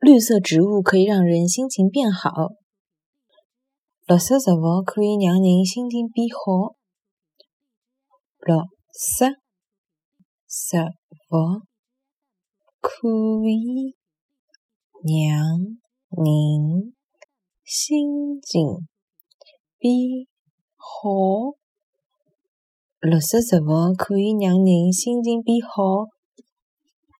[0.00, 2.52] 绿色植物可以让人心情变好。
[4.06, 6.76] 绿色植物可以让人心情变好。
[8.38, 9.34] 绿色植
[11.32, 11.34] 物
[12.80, 13.96] 可以
[15.26, 15.34] 让
[16.14, 16.94] 人
[17.64, 18.86] 心情
[19.78, 20.28] 变
[20.76, 21.10] 好。
[23.00, 26.17] 绿色植物可以让人心情变好。